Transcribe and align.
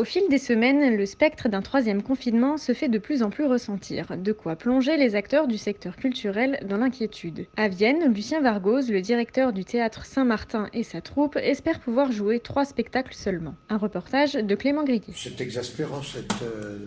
Au 0.00 0.04
fil 0.04 0.22
des 0.30 0.38
semaines, 0.38 0.96
le 0.96 1.04
spectre 1.04 1.50
d'un 1.50 1.60
troisième 1.60 2.02
confinement 2.02 2.56
se 2.56 2.72
fait 2.72 2.88
de 2.88 2.96
plus 2.96 3.22
en 3.22 3.28
plus 3.28 3.44
ressentir, 3.44 4.16
de 4.16 4.32
quoi 4.32 4.56
plonger 4.56 4.96
les 4.96 5.14
acteurs 5.14 5.46
du 5.46 5.58
secteur 5.58 5.94
culturel 5.94 6.58
dans 6.66 6.78
l'inquiétude. 6.78 7.44
À 7.58 7.68
Vienne, 7.68 8.10
Lucien 8.10 8.40
Vargose, 8.40 8.90
le 8.90 9.02
directeur 9.02 9.52
du 9.52 9.66
théâtre 9.66 10.06
Saint-Martin 10.06 10.70
et 10.72 10.84
sa 10.84 11.02
troupe, 11.02 11.36
espère 11.36 11.80
pouvoir 11.80 12.12
jouer 12.12 12.40
trois 12.40 12.64
spectacles 12.64 13.12
seulement. 13.12 13.54
Un 13.68 13.76
reportage 13.76 14.32
de 14.32 14.54
Clément 14.54 14.84
Griguet. 14.84 15.12
C'est 15.14 15.38
exaspérant 15.42 16.02
cette, 16.02 16.32
euh, 16.44 16.78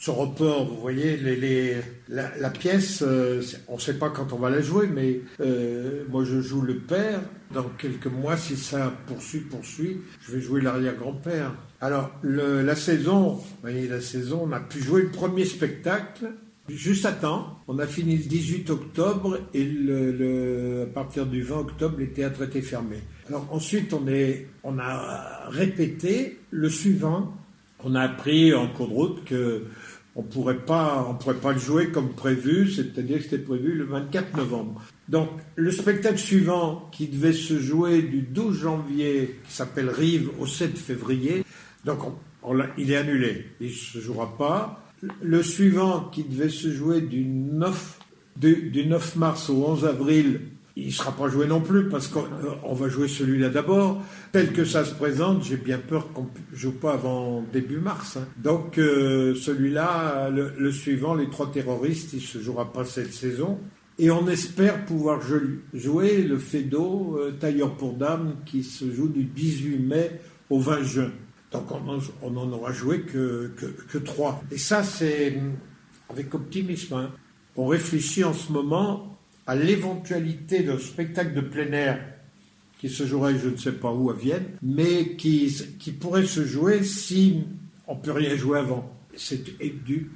ce 0.00 0.10
report, 0.10 0.66
vous 0.66 0.80
voyez, 0.80 1.18
la, 2.08 2.50
pièce, 2.50 3.04
euh, 3.06 3.42
on 3.68 3.74
ne 3.74 3.80
sait 3.80 3.98
pas 3.98 4.08
quand 4.08 4.32
on 4.32 4.38
va 4.38 4.48
la 4.48 4.62
jouer, 4.62 4.86
mais 4.86 5.20
euh, 5.40 6.04
moi 6.08 6.24
je 6.24 6.40
joue 6.40 6.62
le 6.62 6.78
père. 6.78 7.20
Dans 7.52 7.68
quelques 7.76 8.06
mois, 8.06 8.38
si 8.38 8.56
ça 8.56 8.94
poursuit, 9.06 9.40
poursuit, 9.40 10.00
je 10.22 10.32
vais 10.32 10.40
jouer 10.40 10.62
l'arrière-grand-père. 10.62 11.52
Alors, 11.82 12.12
la 12.22 12.76
saison, 12.76 13.32
vous 13.32 13.44
voyez, 13.60 13.88
la 13.88 14.00
saison, 14.00 14.44
on 14.44 14.52
a 14.52 14.60
pu 14.60 14.80
jouer 14.80 15.02
le 15.02 15.10
premier 15.10 15.44
spectacle 15.44 16.30
juste 16.68 17.04
à 17.04 17.12
temps. 17.12 17.58
On 17.68 17.78
a 17.78 17.86
fini 17.86 18.16
le 18.16 18.24
18 18.24 18.70
octobre 18.70 19.38
et 19.52 19.68
à 20.82 20.86
partir 20.86 21.26
du 21.26 21.42
20 21.42 21.58
octobre, 21.58 21.96
les 21.98 22.08
théâtres 22.08 22.42
étaient 22.42 22.62
fermés. 22.62 23.02
Alors 23.28 23.46
ensuite, 23.50 23.92
on, 23.92 24.06
est, 24.08 24.46
on 24.64 24.78
a 24.78 25.48
répété 25.48 26.38
le 26.50 26.70
suivant. 26.70 27.34
On 27.84 27.94
a 27.94 28.02
appris 28.02 28.54
en 28.54 28.68
cours 28.68 28.88
de 28.88 28.94
route 28.94 29.24
que 29.24 29.64
on 30.16 30.22
pourrait 30.22 30.58
pas, 30.58 31.06
on 31.08 31.14
pourrait 31.14 31.36
pas 31.36 31.52
le 31.52 31.58
jouer 31.58 31.90
comme 31.90 32.10
prévu, 32.10 32.70
c'est-à-dire 32.70 33.18
que 33.18 33.24
c'était 33.24 33.38
prévu 33.38 33.74
le 33.74 33.84
24 33.84 34.36
novembre. 34.36 34.82
Donc, 35.08 35.28
le 35.56 35.70
spectacle 35.70 36.18
suivant, 36.18 36.88
qui 36.92 37.06
devait 37.06 37.32
se 37.32 37.58
jouer 37.58 38.02
du 38.02 38.22
12 38.22 38.60
janvier, 38.60 39.40
qui 39.46 39.52
s'appelle 39.52 39.88
Rive, 39.88 40.30
au 40.38 40.46
7 40.46 40.76
février, 40.76 41.44
donc 41.84 42.04
on, 42.04 42.14
on 42.42 42.58
il 42.76 42.90
est 42.90 42.96
annulé, 42.96 43.46
il 43.60 43.72
se 43.72 43.98
jouera 43.98 44.36
pas. 44.36 44.84
Le 45.22 45.42
suivant, 45.42 46.10
qui 46.12 46.24
devait 46.24 46.50
se 46.50 46.70
jouer 46.70 47.00
du 47.00 47.24
9, 47.24 47.98
du, 48.36 48.70
du 48.70 48.86
9 48.86 49.16
mars 49.16 49.48
au 49.48 49.64
11 49.64 49.84
avril, 49.86 50.40
il 50.76 50.86
ne 50.86 50.92
sera 50.92 51.12
pas 51.12 51.28
joué 51.28 51.46
non 51.46 51.60
plus 51.60 51.88
parce 51.88 52.08
qu'on 52.08 52.20
euh, 52.20 52.74
va 52.74 52.88
jouer 52.88 53.08
celui-là 53.08 53.48
d'abord. 53.48 54.02
Tel 54.32 54.52
que 54.52 54.64
ça 54.64 54.84
se 54.84 54.94
présente, 54.94 55.44
j'ai 55.44 55.56
bien 55.56 55.78
peur 55.78 56.12
qu'on 56.12 56.22
ne 56.22 56.56
joue 56.56 56.72
pas 56.72 56.92
avant 56.92 57.44
début 57.52 57.78
mars. 57.78 58.16
Hein. 58.16 58.26
Donc 58.36 58.78
euh, 58.78 59.34
celui-là, 59.34 60.30
le, 60.30 60.72
suivant, 60.72 61.14
les 61.14 61.28
trois 61.28 61.50
terroristes, 61.50 62.12
il 62.12 62.20
ne 62.20 62.24
se 62.24 62.38
jouera 62.38 62.72
pas 62.72 62.84
cette 62.84 63.12
saison. 63.12 63.58
Et 63.98 64.10
on 64.10 64.26
espère 64.28 64.86
pouvoir 64.86 65.20
jouer 65.20 66.22
le 66.22 66.38
Fedo, 66.38 67.18
euh, 67.18 67.32
tailleur 67.32 67.74
pour 67.76 67.94
dames, 67.94 68.36
qui 68.46 68.62
se 68.62 68.90
joue 68.90 69.08
du 69.08 69.24
18 69.24 69.78
mai 69.78 70.20
au 70.48 70.58
20 70.58 70.82
juin. 70.84 71.10
Donc 71.52 71.70
on, 71.72 71.98
on 72.22 72.36
en 72.36 72.52
aura 72.52 72.72
joué 72.72 73.00
que 73.02 73.98
trois. 73.98 74.42
Et 74.52 74.58
ça, 74.58 74.84
c'est 74.84 75.36
avec 76.08 76.32
optimisme. 76.34 76.94
Hein. 76.94 77.10
On 77.56 77.66
réfléchit 77.66 78.24
en 78.24 78.32
ce 78.32 78.52
moment 78.52 79.19
à 79.46 79.56
l'éventualité 79.56 80.62
d'un 80.62 80.78
spectacle 80.78 81.34
de 81.34 81.40
plein 81.40 81.72
air 81.72 82.00
qui 82.80 82.88
se 82.88 83.04
jouerait 83.04 83.38
je 83.38 83.48
ne 83.48 83.56
sais 83.56 83.72
pas 83.72 83.92
où 83.92 84.10
à 84.10 84.14
Vienne, 84.14 84.44
mais 84.62 85.16
qui, 85.16 85.54
qui 85.78 85.92
pourrait 85.92 86.24
se 86.24 86.44
jouer 86.44 86.82
si 86.82 87.44
on 87.86 87.96
peut 87.96 88.12
rien 88.12 88.36
jouer 88.36 88.58
avant. 88.58 88.90
C'est 89.14 89.42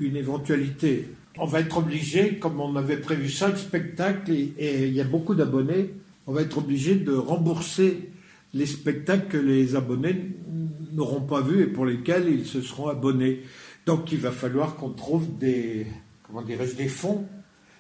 une 0.01 0.17
éventualité. 0.17 1.09
On 1.37 1.45
va 1.45 1.61
être 1.61 1.77
obligé, 1.77 2.39
comme 2.39 2.61
on 2.61 2.77
avait 2.77 2.97
prévu 2.97 3.29
cinq 3.29 3.59
spectacles 3.59 4.33
et, 4.33 4.87
il 4.87 4.95
y 4.95 5.01
a 5.01 5.05
beaucoup 5.05 5.35
d'abonnés, 5.35 5.91
on 6.27 6.33
va 6.33 6.41
être 6.41 6.59
obligé 6.59 6.95
de 6.95 7.13
rembourser 7.13 8.09
les 8.55 8.67
spectacles 8.67 9.27
que 9.29 9.37
les 9.37 9.77
abonnés 9.77 10.31
n'auront 10.93 11.21
pas 11.21 11.43
vus 11.43 11.63
et 11.63 11.67
pour 11.67 11.85
lesquels 11.85 12.29
ils 12.31 12.47
se 12.47 12.63
seront 12.63 12.89
abonnés. 12.89 13.43
Donc 13.85 14.11
il 14.13 14.19
va 14.19 14.31
falloir 14.31 14.77
qu'on 14.77 14.91
trouve 14.91 15.37
des, 15.37 15.87
comment 16.23 16.43
des 16.43 16.89
fonds 16.89 17.27